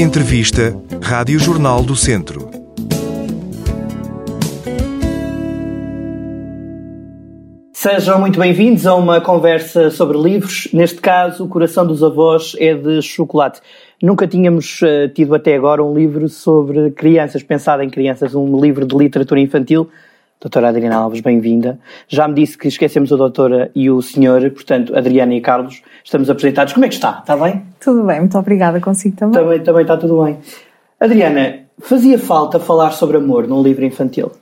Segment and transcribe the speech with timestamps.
[0.00, 2.48] Entrevista Rádio Jornal do Centro.
[7.74, 10.68] Sejam muito bem-vindos a uma conversa sobre livros.
[10.72, 13.60] Neste caso, O Coração dos Avós é de chocolate.
[14.02, 18.86] Nunca tínhamos uh, tido até agora um livro sobre crianças, pensado em crianças, um livro
[18.86, 19.90] de literatura infantil.
[20.40, 21.78] Doutora Adriana Alves, bem-vinda.
[22.08, 26.30] Já me disse que esquecemos a doutora e o senhor, portanto, Adriana e Carlos, estamos
[26.30, 26.72] apresentados.
[26.72, 27.18] Como é que está?
[27.18, 27.62] Está bem?
[27.78, 28.80] Tudo bem, muito obrigada.
[28.80, 29.34] Consigo também?
[29.38, 30.38] Também, também está tudo bem.
[30.98, 34.32] Adriana, fazia falta falar sobre amor num livro infantil?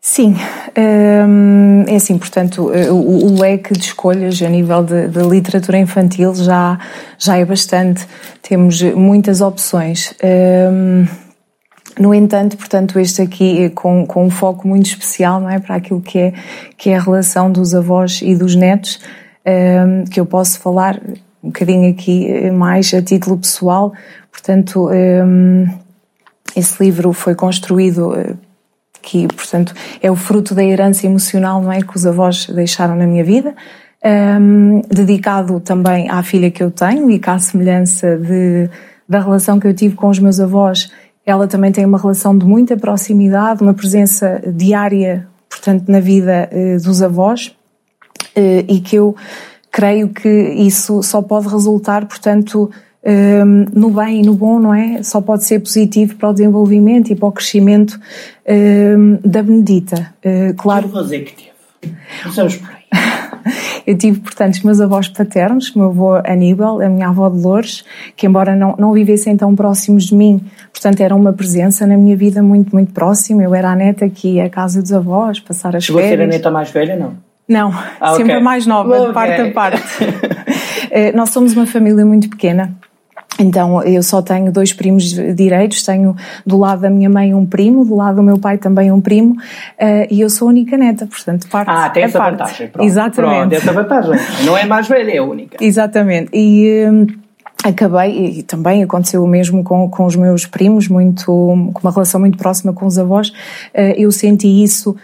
[0.00, 0.34] Sim,
[0.76, 6.32] hum, é assim, portanto, eh, o, leque de escolhas a nível de, de, literatura infantil
[6.34, 6.78] já,
[7.18, 8.06] já é bastante,
[8.40, 10.14] temos muitas opções.
[11.98, 15.76] No entanto, portanto, este aqui é com, com um foco muito especial, não é, para
[15.76, 16.32] aquilo que é,
[16.76, 19.00] que é a relação dos avós e dos netos,
[19.46, 21.00] hum, que eu posso falar
[21.42, 23.92] um bocadinho aqui eh, mais a título pessoal,
[24.32, 24.88] portanto,
[26.56, 28.34] esse livro foi construído eh,
[29.02, 29.72] que, portanto,
[30.02, 33.54] é o fruto da herança emocional, não é, que os avós deixaram na minha vida.
[34.04, 38.68] Um, dedicado também à filha que eu tenho e à semelhança de,
[39.08, 40.92] da relação que eu tive com os meus avós,
[41.26, 46.82] ela também tem uma relação de muita proximidade, uma presença diária, portanto, na vida uh,
[46.82, 47.48] dos avós
[48.36, 49.14] uh, e que eu
[49.72, 52.70] creio que isso só pode resultar, portanto,
[53.06, 55.02] um, no bem e no bom, não é?
[55.02, 58.00] Só pode ser positivo para o desenvolvimento e para o crescimento
[58.48, 60.12] um, da Benedita.
[60.24, 60.88] Uh, claro.
[60.88, 61.96] Que é que teve?
[62.22, 62.76] Começamos por aí.
[63.86, 67.84] Eu tive, portanto, os meus avós paternos, o meu avô Aníbal, a minha avó Dolores,
[68.16, 70.40] que embora não, não vivessem tão próximos de mim,
[70.72, 73.42] portanto, eram uma presença na minha vida muito, muito próxima.
[73.42, 76.12] Eu era a neta que ia à casa dos avós, passar as Chegou férias.
[76.12, 77.26] Chegou a ser a neta mais velha, não?
[77.48, 78.36] Não, ah, sempre okay.
[78.36, 79.06] a mais nova, okay.
[79.06, 79.82] de parte a parte.
[80.90, 82.74] Eh, nós somos uma família muito pequena.
[83.38, 85.04] Então, eu só tenho dois primos
[85.34, 88.90] direitos, tenho do lado da minha mãe um primo, do lado do meu pai também
[88.90, 92.38] um primo, uh, e eu sou a única neta, portanto, parte Ah, tem essa parte.
[92.38, 92.86] vantagem, pronto.
[92.86, 93.36] Exatamente.
[93.38, 94.44] Pronto, essa vantagem.
[94.44, 95.56] Não é mais velha, é a única.
[95.60, 96.30] Exatamente.
[96.32, 96.84] E...
[96.88, 97.26] Uh,
[97.64, 102.20] acabei, e também aconteceu o mesmo com, com os meus primos, muito, com uma relação
[102.20, 105.00] muito próxima com os avós, uh, eu senti isso eh,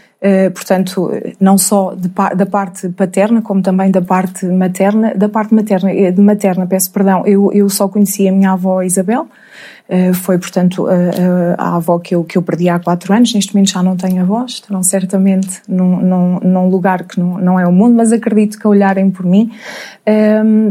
[0.54, 1.10] portanto,
[1.40, 5.12] não só de, da parte paterna, como também da parte materna.
[5.16, 8.82] Da parte materna, eh, de materna, peço perdão, eu, eu só conhecia a minha avó
[8.82, 9.26] Isabel,
[9.88, 13.34] uh, foi, portanto, a, a, avó que eu, que eu perdi há quatro anos.
[13.34, 17.58] Neste momento já não tenho avós, estão certamente num, num, num lugar que não, não
[17.58, 19.50] é o mundo, mas acredito que olharem por mim.
[20.06, 20.70] Um,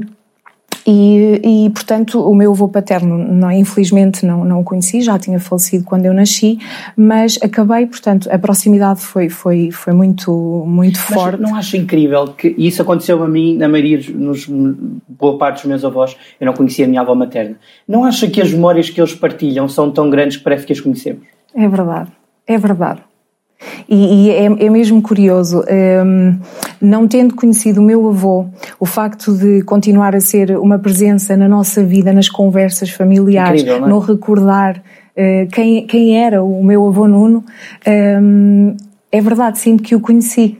[0.86, 5.40] e, e, portanto, o meu avô paterno, não, infelizmente, não, não o conheci, já tinha
[5.40, 6.58] falecido quando eu nasci,
[6.96, 10.31] mas acabei, portanto, a proximidade foi, foi, foi muito,
[10.66, 11.42] muito mas forte.
[11.42, 15.86] Não acho incrível que isso aconteceu a mim, na maioria, nos, boa parte dos meus
[15.86, 17.58] avós, eu não conhecia a minha avó materna.
[17.88, 20.80] Não acha que as memórias que eles partilham são tão grandes que parece que as
[20.80, 21.24] conhecemos?
[21.53, 22.12] É verdade,
[22.48, 23.02] é verdade.
[23.88, 25.63] E, e é, é, mesmo curioso,
[26.05, 26.39] um,
[26.81, 28.45] não tendo conhecido o meu avô,
[28.79, 33.85] o facto de continuar a ser uma presença na nossa vida, nas conversas familiares, Incrível,
[33.85, 33.89] é?
[33.89, 37.44] no recordar uh, quem, quem era o meu avô Nuno,
[38.21, 38.75] um,
[39.11, 40.57] é verdade, sinto que o conheci.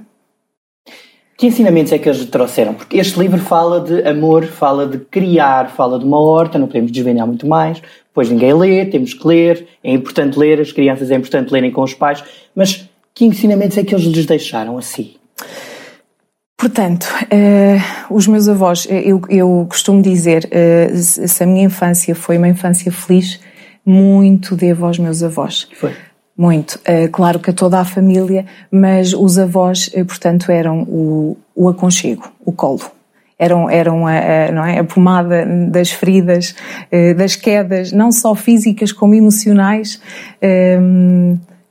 [1.38, 2.76] Que ensinamentos é que eles trouxeram?
[2.76, 6.92] Porque este livro fala de amor, fala de criar, fala de uma horta, não podemos
[6.92, 7.82] desvendar muito mais,
[8.14, 11.82] pois ninguém lê, temos que ler, é importante ler, as crianças é importante lerem com
[11.82, 12.24] os pais,
[12.54, 12.88] mas
[13.30, 15.14] que ensinamentos é que eles lhes deixaram assim?
[16.58, 22.14] Portanto, uh, os meus avós, eh, eu, eu costumo dizer, uh, se a minha infância
[22.14, 23.40] foi uma infância feliz,
[23.84, 25.68] muito devo aos meus avós.
[25.80, 25.92] Foi.
[26.38, 26.80] Muito.
[26.88, 32.32] Uh, claro que a toda a família, mas os avós, portanto, eram o, o aconchego,
[32.46, 32.82] o colo.
[33.40, 36.54] Eram, eram a, a, não é, a pomada das feridas,
[37.18, 40.00] das quedas, não só físicas como emocionais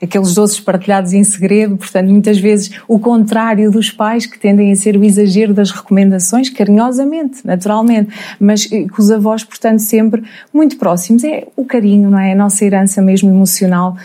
[0.02, 4.76] aqueles doces partilhados em segredo, portanto, muitas vezes o contrário dos pais que tendem a
[4.76, 10.79] ser o exagero das recomendações, carinhosamente, naturalmente, mas eh, que os avós, portanto, sempre muito
[10.79, 11.23] próximos.
[11.25, 12.32] É o carinho, não é?
[12.32, 13.97] A nossa herança mesmo emocional.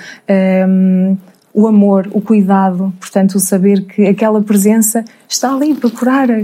[0.67, 1.17] Um,
[1.57, 6.35] o amor, o cuidado, portanto, o saber que aquela presença está ali para curar a,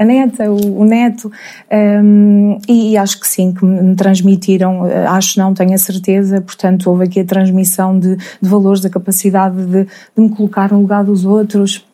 [0.00, 1.30] a neta, o, o neto,
[1.72, 6.88] um, e, acho que sim, que me transmitiram, eh, acho não, tenho a certeza, portanto,
[6.88, 11.02] houve aqui a transmissão de, de valores, da capacidade de, de me colocar no lugar
[11.02, 11.84] dos outros,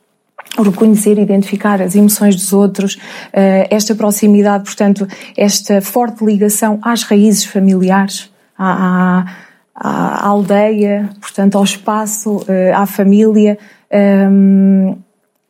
[0.59, 2.99] reconhecer, identificar as emoções dos outros,
[3.33, 9.25] eh, esta proximidade, portanto, esta forte ligação às raízes familiares, à
[9.75, 13.59] aldeia, portanto, ao espaço, eh, à família.
[13.91, 14.95] Ehm,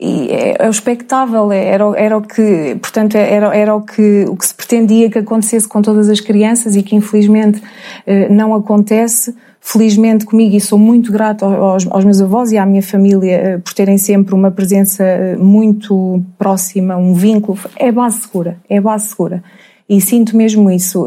[0.01, 4.25] e é, é o expectável, é, era, era o que, portanto, era, era o, que,
[4.29, 7.63] o que se pretendia que acontecesse com todas as crianças e que infelizmente
[8.07, 9.35] eh, não acontece.
[9.67, 13.59] Felizmente comigo, e sou muito grato aos, aos meus avós e à minha família eh,
[13.59, 15.05] por terem sempre uma presença
[15.39, 19.43] muito próxima, um vínculo, é base segura, é base segura.
[19.89, 21.07] E sinto mesmo isso.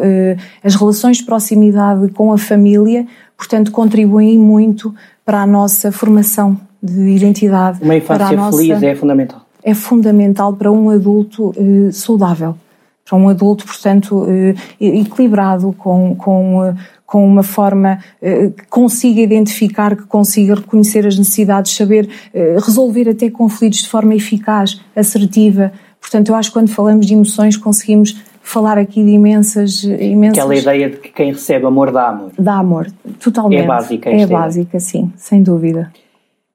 [0.64, 4.94] As relações de proximidade com a família, portanto, contribuem muito
[5.26, 7.80] para a nossa formação de identidade.
[7.82, 9.42] Uma infância feliz nossa, é fundamental.
[9.64, 12.56] É fundamental para um adulto eh, saudável,
[13.04, 16.76] para um adulto, portanto, eh, equilibrado, com, com, eh,
[17.06, 23.10] com uma forma eh, que consiga identificar, que consiga reconhecer as necessidades, saber eh, resolver
[23.10, 25.74] até conflitos de forma eficaz, assertiva.
[26.00, 28.16] Portanto, eu acho que quando falamos de emoções conseguimos
[28.48, 30.38] falar aqui de imensas, imensas...
[30.38, 32.32] Aquela ideia de que quem recebe amor dá amor.
[32.40, 32.88] Dá amor,
[33.20, 33.64] totalmente.
[33.64, 34.10] É básica.
[34.10, 35.92] É básica, sim, sem dúvida.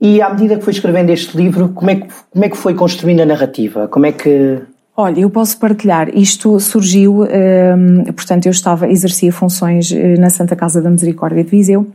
[0.00, 2.74] E à medida que foi escrevendo este livro, como é que, como é que foi
[2.74, 3.86] construindo a narrativa?
[3.88, 4.58] Como é que.
[4.96, 6.08] Olha, eu posso partilhar.
[6.16, 11.50] Isto surgiu, hum, portanto, eu estava, exercia funções eh, na Santa Casa da Misericórdia de
[11.50, 11.86] Viseu.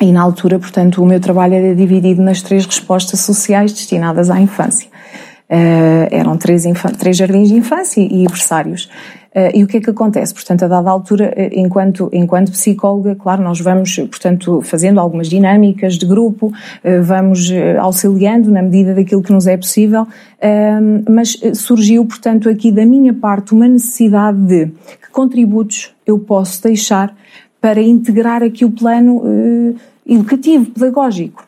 [0.00, 4.40] E na altura, portanto, o meu trabalho era dividido nas três respostas sociais destinadas à
[4.40, 4.88] infância.
[5.50, 6.64] Uh, eram três,
[6.98, 8.86] três jardins de infância e berçários.
[9.34, 10.32] Uh, e o que é que acontece?
[10.32, 15.98] Portanto, a dada altura, uh, enquanto, enquanto psicóloga, claro, nós vamos, portanto, fazendo algumas dinâmicas
[15.98, 16.50] de grupo,
[17.02, 20.06] vamos auxiliando na medida daquilo que nos é possível,
[21.08, 27.14] mas surgiu, portanto, aqui da minha parte uma necessidade de que contributos eu posso deixar
[27.60, 29.22] para integrar aqui o plano
[30.06, 31.44] educativo, pedagógico.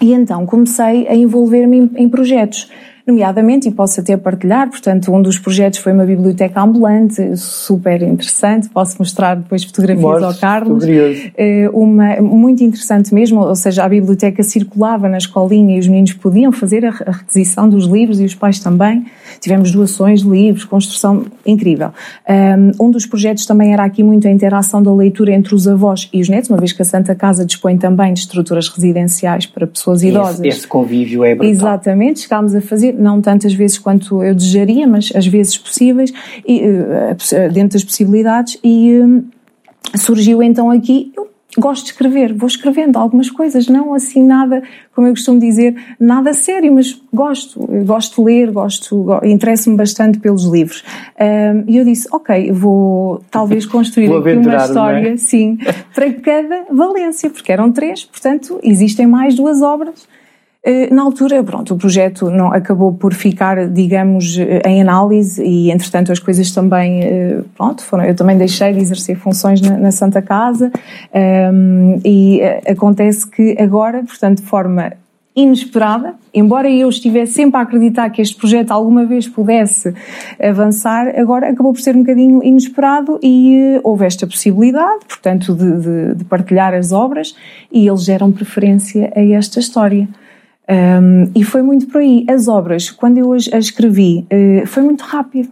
[0.00, 2.70] E então comecei a envolver-me em, em projetos
[3.08, 8.68] nomeadamente, e posso até partilhar, portanto, um dos projetos foi uma biblioteca ambulante, super interessante,
[8.68, 10.84] posso mostrar depois fotografias Mostre, ao Carlos.
[10.86, 16.12] Eh, uma, muito interessante mesmo, ou seja, a biblioteca circulava na escolinha e os meninos
[16.12, 19.06] podiam fazer a requisição dos livros e os pais também.
[19.40, 21.90] Tivemos doações de livros, construção incrível.
[22.78, 26.20] Um dos projetos também era aqui muito a interação da leitura entre os avós e
[26.20, 30.02] os netos, uma vez que a Santa Casa dispõe também de estruturas residenciais para pessoas
[30.02, 30.40] idosas.
[30.40, 31.50] Esse, esse convívio é brutal.
[31.50, 36.12] Exatamente, chegámos a fazer não tantas vezes quanto eu desejaria, mas as vezes possíveis,
[36.46, 39.24] e, uh, dentro das possibilidades, e uh,
[39.96, 44.62] surgiu então aqui, eu gosto de escrever, vou escrevendo algumas coisas, não assim nada,
[44.94, 50.44] como eu costumo dizer, nada sério, mas gosto, gosto de ler, gosto, interesso-me bastante pelos
[50.44, 50.84] livros.
[51.66, 54.56] e eu disse, ok, vou talvez construir aqui uma é?
[54.56, 55.16] história, é?
[55.16, 55.58] sim,
[55.94, 60.17] para cada Valência, porque eram três, portanto, existem mais duas obras eh,
[60.90, 66.10] na altura, pronto, o projeto não acabou por ficar, digamos, eh, em análise e, entretanto,
[66.10, 70.20] as coisas também, eh, pronto, foram, eu também deixei de exercer funções na, na Santa
[70.20, 70.70] Casa
[71.14, 74.92] um, ehm, e acontece que agora, portanto, de forma
[75.34, 79.94] inesperada, embora eu estivesse sempre a acreditar que este projeto alguma vez pudesse
[80.42, 86.14] avançar, agora acabou por ser um bocadinho inesperado e houve esta possibilidade, portanto, de, de,
[86.16, 87.36] de partilhar as obras
[87.70, 90.08] e eles geram preferência a esta história.
[90.70, 92.26] Um, e foi muito por aí.
[92.28, 95.48] As obras, quando eu as, escrevi, uh, foi muito rápido.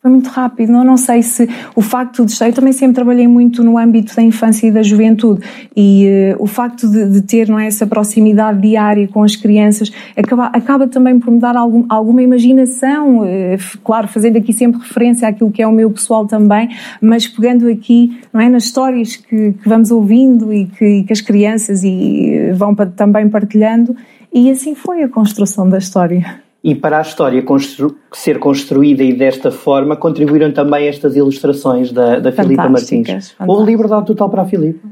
[0.00, 0.72] Foi muito rápido.
[0.72, 2.46] Não, não sei se o facto de estar.
[2.46, 5.42] Eu também sempre trabalhei muito no âmbito da infância e da juventude.
[5.76, 6.06] E
[6.38, 10.46] uh, o facto de, de, ter não é, essa proximidade diária com as crianças acaba,
[10.46, 13.18] acaba também por me dar algum, alguma imaginação.
[13.18, 17.68] Uh, claro, fazendo aqui sempre referência àquilo que é o meu pessoal também, mas pegando
[17.68, 22.52] aqui não é, nas histórias que, que vamos ouvindo e que, que as crianças e,
[22.54, 23.94] vão também partilhando
[24.36, 26.42] e assim foi a construção da história.
[26.62, 32.18] E para a história constru ser construída e desta forma, contribuíram também estas ilustrações da,
[32.18, 33.34] da Filipa Martins.
[33.46, 34.86] Ou liberdade total para a Filipa?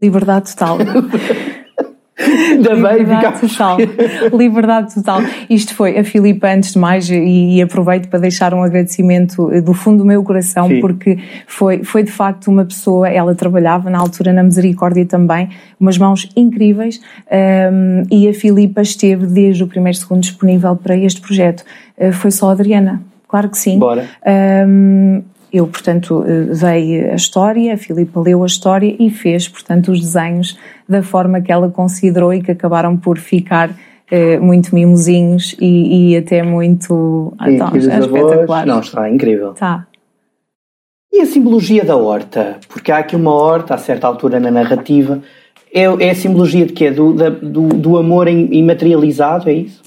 [0.00, 0.78] Liberdade total.
[2.58, 3.78] Liberdade total.
[4.32, 5.20] Liberdade total.
[5.50, 9.74] Isto foi a Filipa, antes de mais, e, e, aproveito para deixar um agradecimento do
[9.74, 10.80] fundo do meu coração, Sim.
[10.80, 15.98] porque foi, foi de facto uma pessoa, ela trabalhava na altura na Misericórdia também, umas
[15.98, 17.00] mãos incríveis,
[17.72, 21.64] um, e a Filipa esteve desde o primeiro segundo disponível para este projeto.
[21.98, 23.02] Uh, foi só a Adriana.
[23.26, 23.80] Claro que sim.
[23.80, 24.06] Bora.
[24.68, 25.22] Um,
[25.54, 26.24] eu, portanto,
[26.60, 30.58] dei a história, a Filipa leu a história e fez, portanto, os desenhos
[30.88, 33.70] da forma que ela considerou e que acabaram por ficar
[34.10, 37.32] eh, muito mimosinhos e, e, até muito.
[37.38, 38.66] Ah, então, é espetacular.
[38.66, 39.52] Não, está incrível.
[39.52, 39.86] Está.
[41.12, 42.58] E a simbologia da horta?
[42.68, 45.22] Porque há aqui uma horta, a certa altura na narrativa.
[45.72, 46.90] É, é a simbologia de quê?
[46.90, 49.80] Do, da, do, do amor imaterializado, é isso?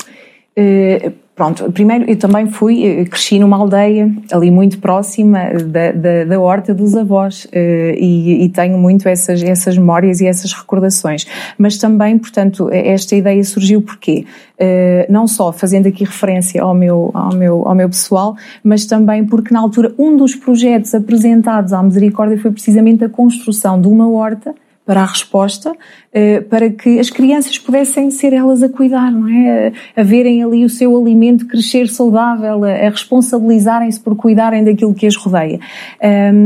[0.57, 6.23] Uh, Pronto, primeiro eu também fui, eh, cresci numa aldeia ali muito próxima da, da,
[6.25, 11.27] da horta dos avós eh, e, e, tenho muito essas, essas memórias e essas recordações.
[11.55, 14.25] Mas também, portanto, esta ideia surgiu porque
[14.57, 19.23] eh, não só fazendo aqui referência ao meu, ao, meu, ao meu pessoal, mas também
[19.23, 24.09] porque na altura um dos projetos apresentados à Misericórdia foi precisamente a construção de uma
[24.09, 24.55] horta
[24.87, 25.73] para a resposta,
[26.06, 26.06] eh,
[26.49, 29.71] para que as crianças pudessem ser elas a cuidar, não é?
[29.95, 35.15] A verem ali o seu alimento crescer saudável, a responsabilizarem-se por cuidarem daquilo que as
[35.15, 35.59] rodeia.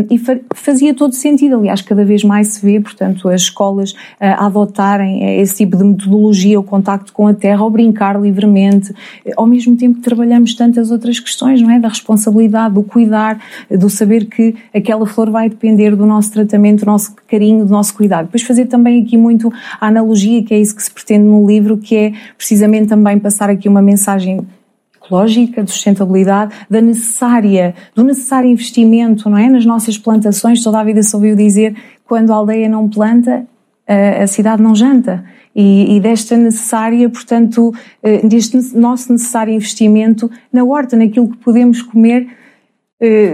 [0.09, 0.19] E
[0.53, 5.41] fazia todo sentido, aliás, cada vez mais se vê, portanto, as escolas a adotarem eh,
[5.41, 8.93] esse tipo de metodologia, o contacto com a terra, ao brincar livremente,
[9.25, 11.79] eh, ao mesmo tempo que trabalhamos tantas outras questões, não é?
[11.79, 16.85] Da responsabilidade, do cuidar, do saber que aquela flor vai depender do nosso tratamento, do
[16.85, 20.75] nosso carinho, do nosso cuidado depois fazer também aqui muito a analogia, que é isso
[20.75, 24.41] que se pretende no livro, que é precisamente também passar aqui uma mensagem
[24.95, 29.49] ecológica, de sustentabilidade, da necessária, do necessário investimento, não é?
[29.49, 31.75] Nas nossas plantações, toda a vida se ouviu dizer,
[32.05, 33.45] quando a aldeia não planta,
[34.21, 35.23] a cidade não janta.
[35.53, 41.81] E, e, desta necessária, portanto, eh, deste nosso necessário investimento na horta, naquilo que podemos
[41.81, 42.25] comer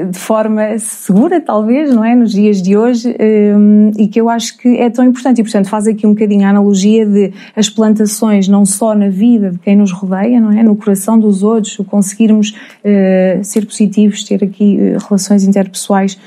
[0.09, 2.15] de forma segura, talvez, não é?
[2.15, 3.53] Nos dias de hoje, eh,
[3.97, 5.41] e que eu acho que é tão importante.
[5.41, 9.51] E, portanto, faz aqui um bocadinho a analogia de as plantações, não só na vida
[9.51, 10.63] de quem nos rodeia, não é?
[10.63, 16.17] No coração dos outros, conseguirmos uh, ser positivos, ter aqui relações interpessoais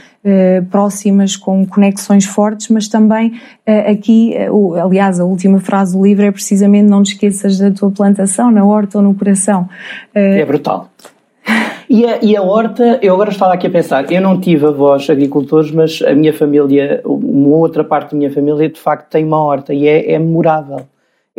[0.70, 3.40] próximas, com conexões fortes, mas também
[3.90, 4.34] aqui,
[4.84, 8.62] aliás, a última frase do livro é precisamente não te esqueças da tua plantação, na
[8.62, 9.66] horta ou no coração.
[10.14, 10.90] é brutal.
[11.92, 15.10] E a, e a horta, eu agora estava aqui a pensar, eu não tive avós
[15.10, 19.42] agricultores, mas a minha família, uma outra parte da minha família, de facto tem uma
[19.42, 20.86] horta e é, é memorável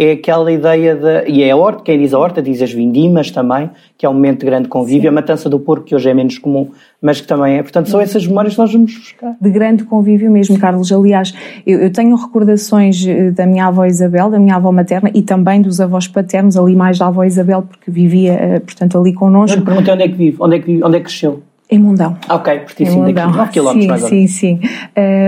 [0.04, 1.30] é aquela ideia de.
[1.30, 4.14] E é a horta, quem diz a horta diz as vindimas também, que é um
[4.14, 5.08] momento de grande convívio, Sim.
[5.10, 6.70] a matança do porco, que hoje é menos comum,
[7.02, 7.62] mas que também é.
[7.62, 9.36] Portanto, são essas memórias que nós vamos buscar.
[9.40, 10.92] De grande convívio mesmo, Carlos.
[10.92, 11.34] Aliás,
[11.68, 15.62] eu, eu tenho recordações eh, da minha avó Isabel, da minha avó materna e também
[15.62, 19.60] dos avós paternos, ali mais da avó Isabel, porque vivia, eh, portanto, ali connosco.
[19.60, 21.44] Eu perguntei onde é que vive, onde é que, vive, onde é que cresceu.
[21.74, 22.18] Em Mundão.
[22.30, 24.60] Ok, pertíssimo daqui, 9 km sim, mais Sim, sim,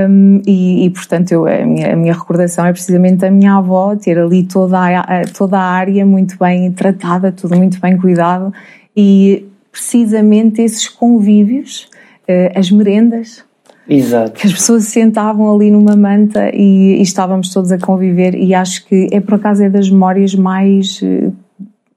[0.10, 3.96] um, e, e, portanto eu, a, minha, a, minha, recordação é precisamente a minha avó
[3.96, 8.52] ter ali toda a, toda a área muito bem tratada, tudo muito bem cuidado
[8.96, 11.88] e precisamente esses convívios,
[12.28, 13.46] uh, as merendas,
[13.88, 14.40] Exato.
[14.40, 18.54] Que as pessoas se sentavam ali numa manta e, e, estávamos todos a conviver e
[18.54, 21.32] acho que é por acaso é das memórias mais eh,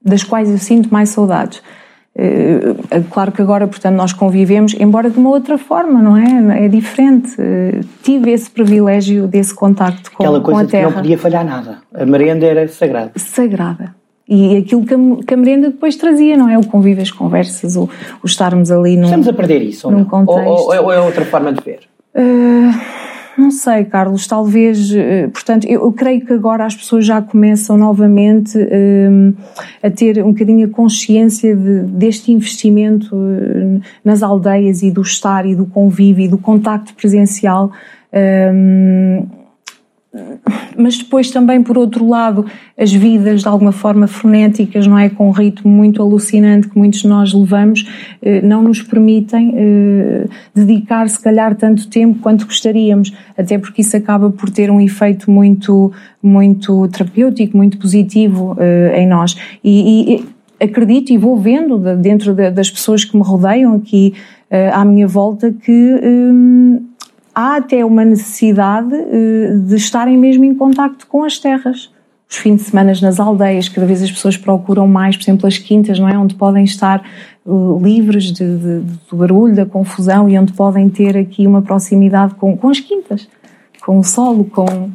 [0.03, 1.61] das quais eu sinto mais saudades.
[2.17, 6.65] Eh, é claro que agora, portanto, nós convivemos, embora de uma outra forma, não é?
[6.65, 7.35] É diferente.
[7.37, 10.87] Eh, tive esse privilégio desse contacto com, Aquela coisa com a terra.
[10.87, 11.77] que não podia falhar nada.
[11.93, 13.11] A merenda era sagrada.
[13.15, 13.95] Sagrada.
[14.27, 16.57] E aquilo que a, que a merenda depois trazia, não é?
[16.57, 17.83] O convívio, as conversas, o,
[18.23, 19.95] o estarmos ali num Estamos a perder isso, ou.
[20.25, 21.79] Ou, ou, ou, é outra forma de ver?
[22.15, 22.96] Uh
[23.37, 27.77] não sei, Carlos, talvez, eh, portanto, eu, eu, creio que agora as pessoas já começam
[27.77, 29.33] novamente um,
[29.81, 35.01] eh, a ter um bocadinho a consciência de, deste investimento uh, nas aldeias e do
[35.01, 37.71] estar e do convívio e do contacto presencial.
[38.11, 39.27] Um,
[40.77, 42.45] mas depois também, por outro lado,
[42.77, 45.09] as vidas de alguma forma frenéticas, não é?
[45.09, 47.85] Com um ritmo muito alucinante que muitos de nós levamos,
[48.21, 53.97] eh, não nos permitem eh, dedicar, se calhar, tanto tempo quanto gostaríamos, até porque isso
[53.97, 59.35] acaba por ter um efeito muito, muito terapêutico, muito positivo eh, em nós.
[59.63, 60.25] E, e
[60.63, 64.13] acredito e vou vendo dentro das pessoas que me rodeiam aqui
[64.73, 66.01] à minha volta que
[67.37, 71.91] há até uma necessidade eh, de estarem mesmo em contacto com as terras.
[72.27, 75.59] Os fins de semana nas aldeias, cada vez as pessoas procuram mais, por exemplo, as
[75.59, 76.17] quintas, não é?
[76.17, 77.05] Onde podem estar
[77.45, 78.79] uh, livres de, de,
[79.09, 83.29] do barulho, da confusão e onde podem ter aqui uma proximidade com, com as quintas,
[83.85, 84.89] com o solo, com...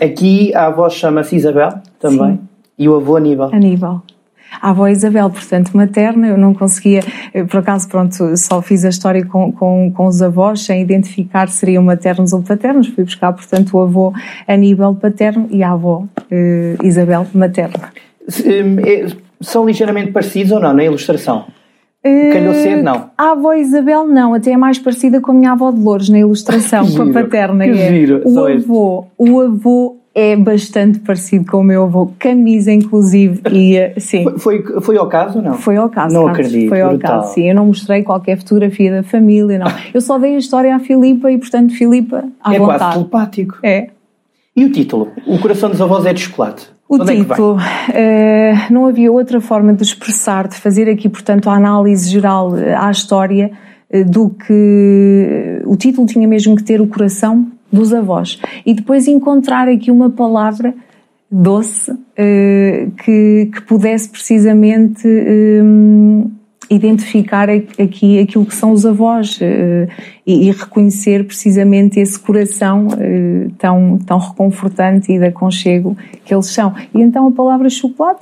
[0.00, 2.40] Aqui a avó chama-se Isabel também Sim.
[2.78, 3.52] e o avô Aníbal.
[3.52, 4.04] Aníbal
[4.60, 7.00] a avó Isabel, portanto, materna, eu não conseguia,
[7.50, 11.58] por acaso, pronto, só fiz a história com, com, com os avós, sem identificar se
[11.58, 14.12] seriam maternos ou paternos, fui buscar, portanto, o avô
[14.46, 17.92] Aníbal paterno e a avó eh, Isabel materna.
[18.44, 19.06] Hum, é,
[19.40, 21.46] são ligeiramente parecidos ou não, na ilustração?
[22.02, 23.10] Calhou ser, não?
[23.18, 26.18] A avó Isabel não, até é mais parecida com a minha avó de Louros na
[26.18, 27.64] ilustração, com a paterna.
[27.64, 27.88] Que é.
[27.88, 33.76] giro, o avô, o avô é bastante parecido com o meu avô, camisa inclusive, e
[33.76, 34.24] eh, sim.
[34.24, 35.54] Foi, foi, foi ao caso ou não?
[35.54, 36.12] Foi ao caso.
[36.12, 36.68] Não Carlos, acredito.
[36.70, 37.20] Foi ao brutal.
[37.20, 37.48] caso, sim.
[37.48, 39.68] Eu não mostrei qualquer fotografia da família, não.
[39.94, 42.78] Eu só dei a história à Filipa e, portanto, Filipa, à é vontade.
[42.78, 43.58] quase telepático.
[43.62, 43.90] É.
[44.56, 45.08] E o título?
[45.24, 46.66] O coração dos avós é de chocolate.
[46.88, 47.56] O Onde é título,
[47.94, 52.54] é uh, não havia outra forma de expressar, de fazer aqui, portanto, a análise geral
[52.76, 53.52] à história
[54.06, 58.40] do que o título tinha mesmo que ter o coração dos avós.
[58.64, 60.74] E depois encontrar aqui uma palavra
[61.30, 66.30] doce uh, que, que, pudesse precisamente um,
[66.70, 69.90] identificar aqui aquilo que são os avós uh,
[70.26, 72.88] e, reconhecer precisamente esse coração
[73.58, 76.74] tão, tão reconfortante e de aconchego que eles são.
[76.94, 78.20] E então a palavra chocolate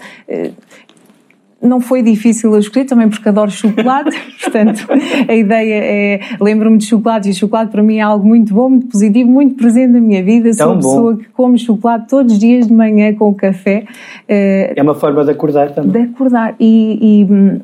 [1.63, 4.87] não foi difícil a escolher, também porque adoro chocolate, portanto,
[5.29, 8.89] a ideia é, lembro-me de chocolate, e chocolate para mim é algo muito bom, muito
[8.89, 12.67] positivo, muito presente na minha vida, sou uma pessoa que come chocolate todos os dias
[12.67, 13.85] de manhã com o café.
[14.29, 15.93] Eh, é uma forma de acordar também.
[15.93, 17.61] De acordar, e, e hum,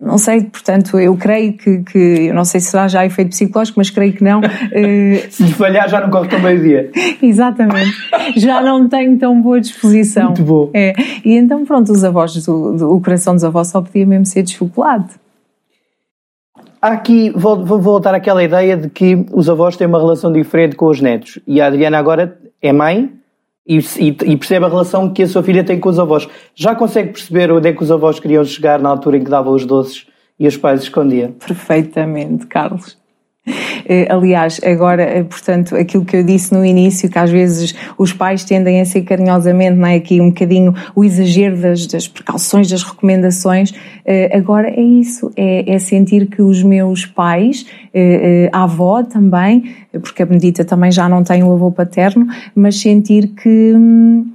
[0.00, 1.98] não sei, portanto, eu creio que, que,
[2.28, 4.40] eu não sei se será já efeito psicológico, mas creio que não.
[4.72, 6.90] Eh, se falhar já não corre tão meio-dia.
[7.22, 7.92] Exatamente.
[8.36, 10.26] Já não tenho tão boa disposição.
[10.26, 10.70] Muito bom.
[10.74, 10.92] É.
[11.24, 14.42] E então, pronto, os avós, do, do, o coração dos avós só podia mesmo ser
[14.42, 15.14] de chocolate.
[16.80, 20.76] Há aqui, vou, vou voltar àquela ideia de que os avós têm uma relação diferente
[20.76, 21.38] com os netos.
[21.46, 23.10] E a Adriana agora é mãe,
[23.66, 26.28] e, percebe a relação que a sua filha tem com os avós.
[26.54, 29.52] Já consegue perceber onde é que os avós queriam chegar na altura em que davam
[29.52, 30.06] os doces
[30.38, 31.32] e os pais escondiam?
[31.32, 32.96] Perfeitamente, Carlos.
[33.88, 38.12] Eh, aliás, agora, eh, portanto, aquilo que eu disse no início, que às vezes os
[38.12, 39.94] pais tendem a ser carinhosamente, não é?
[39.94, 43.72] Aqui um bocadinho o exagero das, das precauções, das recomendações,
[44.04, 47.64] eh, agora é isso, é, é sentir que os meus pais,
[48.52, 53.28] a avó também, porque a Benedita também já não tem o avô paterno, mas sentir
[53.28, 54.32] que, hum,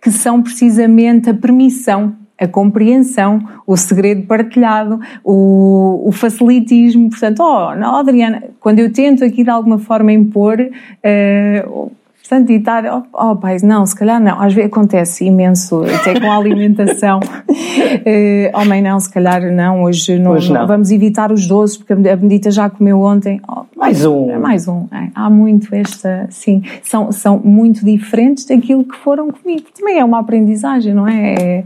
[0.00, 7.08] que são precisamente a permissão a compreensão, o segredo partilhado, o, o facilitismo.
[7.08, 12.56] Portanto, oh, não, Adriana, quando eu tento aqui de alguma forma impor, uh, portanto, e
[12.56, 16.36] estar, oh, oh pai, não, se calhar não, às vezes acontece imenso, até com a
[16.36, 17.20] alimentação.
[17.20, 20.66] uh, oh mãe, não, se calhar não, hoje não, hoje não.
[20.66, 23.40] vamos evitar os doces, porque a Benedita já comeu ontem.
[23.48, 24.36] Oh, mais um.
[24.40, 24.88] Mais um.
[24.90, 29.66] É, há muito esta, sim, são, são muito diferentes daquilo que foram comigo.
[29.78, 31.34] Também é uma aprendizagem, não é?
[31.34, 31.64] é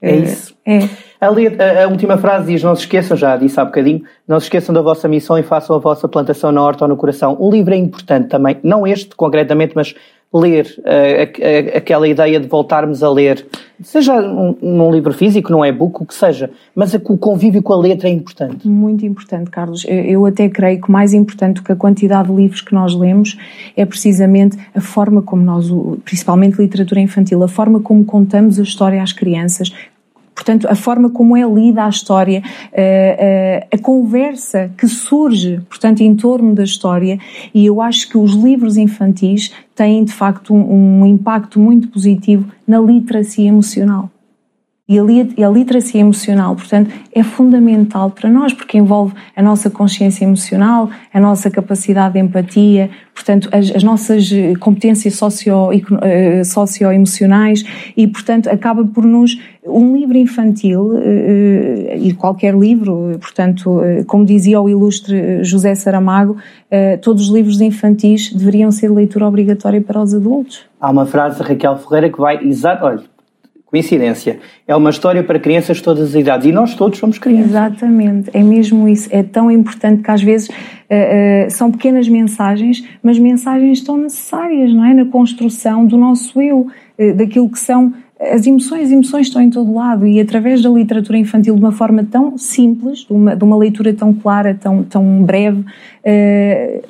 [0.00, 0.54] é eh, isso.
[0.66, 0.78] É.
[1.20, 4.46] Ali, a, a, última frase diz: Não se esqueçam, já disse há bocadinho, não se
[4.46, 7.36] esqueçam da vossa missão e façam a vossa plantação na horta ou no coração.
[7.40, 9.94] Um livro é importante também, não este concretamente, mas
[10.34, 13.46] ler, uh, aquela ideia de voltarmos a ler,
[13.82, 17.78] seja num, num livro físico, num e-book, o que seja, mas o convívio com a
[17.78, 18.66] letra é importante.
[18.66, 19.84] Muito importante, Carlos.
[19.88, 23.36] Eu até creio que mais importante do que a quantidade de livros que nós lemos
[23.76, 25.66] é precisamente a forma como nós,
[26.04, 29.70] principalmente literatura infantil, a forma como contamos a história às crianças,
[30.36, 35.62] Portanto, a forma como é lida a história, a, eh, eh, a conversa que surge,
[35.66, 37.18] portanto, em torno da história,
[37.54, 42.78] e eu acho que os livros infantis têm, de facto, um impacto muito positivo na
[42.78, 44.10] literacia emocional.
[44.88, 45.00] E
[45.42, 51.18] a, literacia emocional, portanto, é fundamental para nós, porque envolve a nossa consciência emocional, a
[51.18, 55.18] nossa capacidade de empatia, portanto, as, as nossas eh, competências
[56.02, 57.64] eh, socioemocionais
[57.96, 59.36] e, portanto, acaba por nos.
[59.68, 66.36] Um livro infantil, eh, e qualquer livro, portanto, como dizia o ilustre José Saramago,
[67.02, 70.64] todos os livros infantis deveriam ser leitura obrigatória para os adultos.
[70.80, 72.38] Há uma frase Raquel Ferreira que vai
[72.80, 73.02] olha,
[73.66, 74.38] coincidência.
[74.66, 77.50] É uma história para crianças de todas as idades e nós todos somos crianças.
[77.50, 79.08] Exatamente, é mesmo isso.
[79.12, 84.72] É tão importante que às vezes uh, uh, são pequenas mensagens, mas mensagens tão necessárias,
[84.72, 84.94] não é?
[84.94, 89.50] Na construção do nosso eu, uh, daquilo que são as emoções, as emoções estão em
[89.50, 93.44] todo lado e através da literatura infantil de uma forma tão simples, de uma, de
[93.44, 95.62] uma leitura tão clara, tão, tão breve,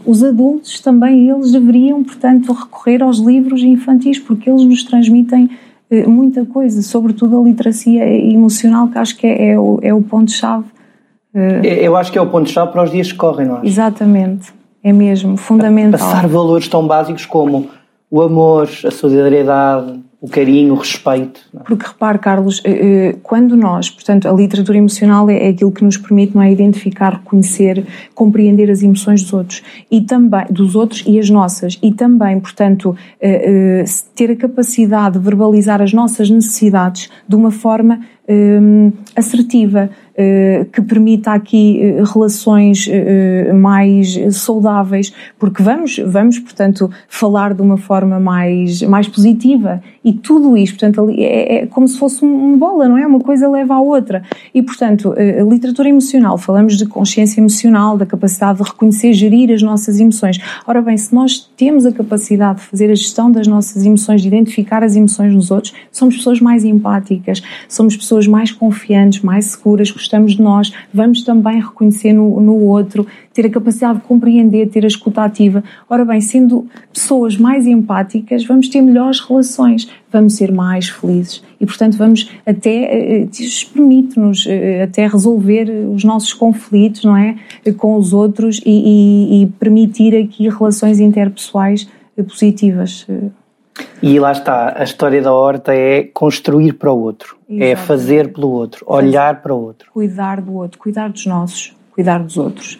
[0.04, 5.50] os adultos também, eles deveriam, portanto, recorrer aos livros infantis porque eles nos transmitem
[6.06, 10.66] muita coisa, sobretudo a literacia emocional, que acho que é, é o, é o ponto-chave.
[11.34, 13.66] Eh, eu acho que é o ponto-chave para os dias que correm, não é?
[13.66, 16.00] Exatamente, é mesmo fundamental.
[16.00, 17.68] Passar valores tão básicos como
[18.10, 21.40] o amor, a solidariedade, o carinho, o respeito.
[21.54, 21.58] É?
[21.60, 25.96] Porque repare, Carlos, eh, eh, quando nós, portanto, a literatura emocional é aquilo que nos
[25.96, 31.18] permite não é, identificar, reconhecer, compreender as emoções dos outros e também dos outros e
[31.18, 37.36] as nossas e também, portanto, eh, ter a capacidade de verbalizar as nossas necessidades de
[37.36, 38.00] uma forma
[39.14, 39.88] assertiva,
[40.72, 42.88] que permita aqui relações
[43.54, 50.56] mais saudáveis, porque vamos, vamos, portanto, falar de uma forma mais, mais positiva e tudo
[50.56, 53.06] isto, portanto, é, é como se fosse uma bola, não é?
[53.06, 54.22] Uma coisa leva à outra.
[54.54, 59.62] E, portanto, a literatura emocional, falamos de consciência emocional, da capacidade de reconhecer, gerir as
[59.62, 60.38] nossas emoções.
[60.66, 64.28] Ora bem, se nós temos a capacidade de fazer a gestão das nossas emoções, de
[64.28, 69.90] identificar as emoções nos outros, somos pessoas mais empáticas, somos pessoas mais confiantes, mais seguras,
[70.06, 74.84] gostamos de nós, vamos também reconhecer no, no outro, ter a capacidade de compreender, ter
[74.84, 75.62] a escuta ativa.
[75.90, 81.66] Ora bem, sendo pessoas mais empáticas, vamos ter melhores relações, vamos ser mais felizes e,
[81.66, 87.36] portanto, vamos até, eh, isso permite-nos eh, até resolver os nossos conflitos, não é?
[87.76, 91.88] Com os outros e, e, e permitir aqui relações interpessoais
[92.28, 93.06] positivas.
[94.02, 97.72] E lá está, a história da horta é construir para o outro, é Exatamente.
[97.72, 99.90] é fazer pelo outro, olhar para o outro.
[99.92, 102.74] Cuidar do outro, cuidar dos nossos, cuidar dos outros.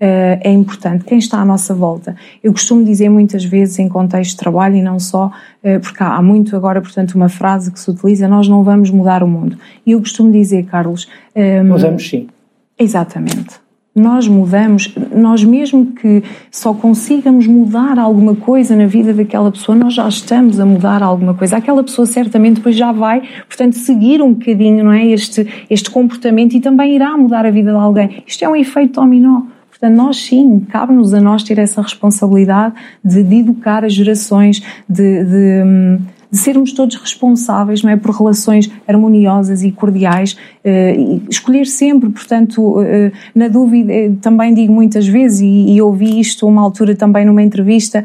[0.00, 2.16] Uh, é importante, quem está à nossa volta.
[2.42, 6.20] Eu costumo dizer muitas vezes em contexto de trabalho e não só, uh, porque há,
[6.20, 9.56] muito agora, portanto, uma frase que se utiliza, nós não vamos mudar o mundo.
[9.86, 11.06] E eu costumo dizer, Carlos...
[11.36, 12.28] Um, ehm, sim.
[12.76, 13.61] Exatamente
[13.94, 19.92] nós mudamos, nós mesmo que só consigamos mudar alguma coisa na vida daquela pessoa, nós
[19.92, 21.58] já estamos a mudar alguma coisa.
[21.58, 25.06] Aquela pessoa certamente depois já vai, portanto, seguir um bocadinho, não é?
[25.06, 28.22] Este, este comportamento e também irá mudar a vida de alguém.
[28.26, 29.42] Isto é um efeito dominó.
[29.68, 32.74] Portanto, nós sim, cabe-nos a nós ter essa responsabilidade
[33.04, 35.98] de, de educar as gerações, de, de hum,
[36.32, 40.32] de sermos todos responsáveis, não é, por relações harmoniosas e cordiais,
[40.64, 43.92] uh, escolher sempre, portanto, uh, na dúvida,
[44.22, 48.02] também digo muitas vezes, e, e ouvi isto uma altura também numa entrevista,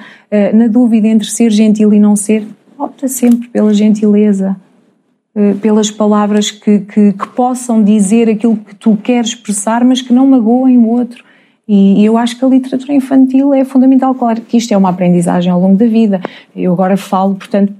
[0.53, 2.45] na dúvida entre ser gentil e não ser,
[2.77, 4.57] opta sempre pela gentileza,
[5.61, 10.27] pelas palavras que, que, que, possam dizer aquilo que tu queres expressar, mas que não
[10.27, 11.23] magoem o outro.
[11.67, 14.13] E, eu acho que a literatura infantil é fundamental.
[14.15, 16.21] Claro que isto é uma aprendizagem ao longo da vida.
[16.55, 17.73] Eu agora falo, portanto,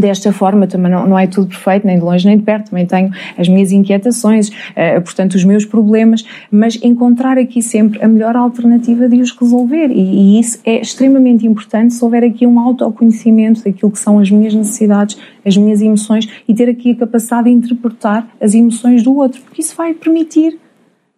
[0.00, 2.86] desta forma também não, não, é tudo perfeito, nem de longe nem de perto, também
[2.86, 8.36] tenho as minhas inquietações, uh, portanto os meus problemas, mas encontrar aqui sempre a melhor
[8.36, 13.64] alternativa de os resolver e, e, isso é extremamente importante se houver aqui um autoconhecimento
[13.64, 17.50] daquilo que são as minhas necessidades, as minhas emoções e ter aqui a capacidade de
[17.50, 20.58] interpretar as emoções do outro, porque isso vai permitir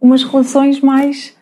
[0.00, 1.34] umas relações mais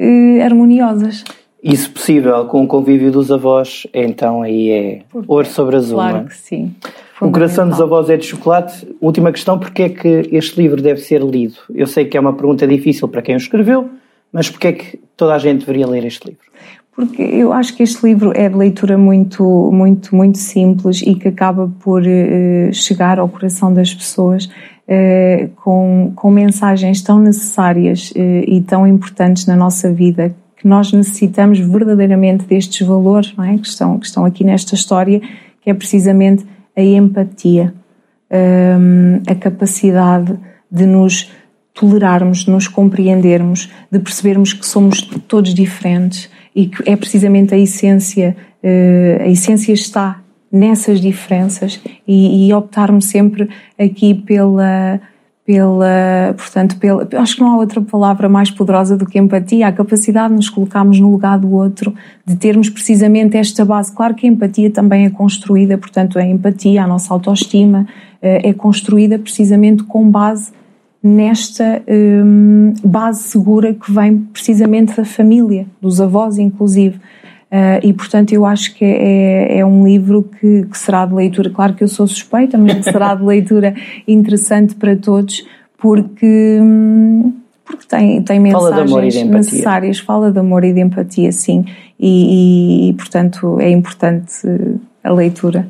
[0.00, 1.24] uh, harmoniosas.
[1.62, 5.96] Isso possível com o convívio dos avós, então aí é Porque, ouro sobre azul.
[5.96, 6.24] Claro é?
[6.24, 6.74] que sim.
[7.20, 8.88] O coração dos avós é de chocolate.
[8.98, 11.56] Última questão, porque é que este livro deve ser lido?
[11.74, 13.90] Eu sei que é uma pergunta difícil para quem o escreveu,
[14.32, 16.50] mas porque é que toda a gente deveria ler este livro?
[16.92, 19.42] Porque eu acho que este livro é de leitura muito,
[19.72, 26.12] muito, muito simples e que acaba por uh, chegar ao coração das pessoas uh, com,
[26.16, 32.44] com mensagens tão necessárias uh, e tão importantes na nossa vida que nós necessitamos verdadeiramente
[32.44, 33.56] destes valores é?
[33.56, 35.18] que, estão, que estão aqui nesta história,
[35.62, 36.44] que é precisamente
[36.76, 37.72] a empatia,
[38.30, 40.38] hum, a capacidade
[40.70, 41.32] de nos
[41.72, 47.58] tolerarmos, de nos compreendermos, de percebermos que somos todos diferentes e que é precisamente a
[47.58, 55.00] essência, uh, a essência está nessas diferenças e, e optarmos sempre aqui pela
[55.50, 59.72] pela, portanto, pela, acho que não há outra palavra mais poderosa do que empatia, a
[59.72, 61.92] capacidade de nos colocarmos no lugar do outro,
[62.24, 63.92] de termos precisamente esta base.
[63.92, 67.84] Claro que a empatia também é construída, portanto, a empatia, a nossa autoestima,
[68.22, 70.52] eh, é construída precisamente com base
[71.02, 77.00] nesta um, base segura que vem precisamente da família, dos avós inclusive.
[77.50, 81.50] Uh, e, portanto, eu acho que é, é um livro que, que, será de leitura,
[81.50, 83.74] claro que eu sou suspeita, mas que será de leitura
[84.06, 85.44] interessante para todos,
[85.76, 87.32] porque, hum,
[87.64, 91.64] porque tem, tem mensagens necessárias, fala de amor e de empatia, sim,
[91.98, 94.32] e, e, e, portanto, é importante
[95.02, 95.66] a leitura.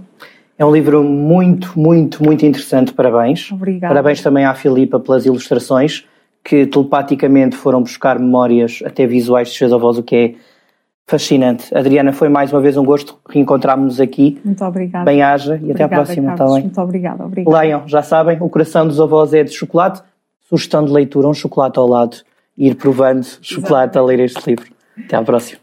[0.59, 3.51] É um livro muito, muito, muito interessante, parabéns.
[3.51, 3.95] Obrigada.
[3.95, 6.05] Parabéns também à Filipa pelas ilustrações,
[6.45, 10.35] que telepaticamente foram buscar memórias, até visuais de seus avós, o que é
[11.11, 11.77] fascinante.
[11.77, 14.41] Adriana, foi mais uma vez um gosto reencontrarmos-nos aqui.
[14.45, 15.05] Muito obrigada.
[15.05, 16.63] Bem-haja e até à próxima, está bem?
[16.63, 17.59] Muito obrigada, obrigada.
[17.59, 20.03] Leiam, já sabem, o coração dos avós é de chocolate.
[20.49, 22.19] Sugestão de leitura, um chocolate ao lado.
[22.57, 23.99] Ir provando chocolate Exato.
[23.99, 24.71] a ler este livro.
[24.97, 25.60] Até à próxima.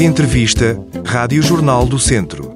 [0.00, 2.53] Entrevista Rádio Jornal do Centro.